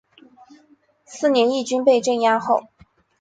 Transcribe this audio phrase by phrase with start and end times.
[1.05, 2.63] 次年义军被镇压后。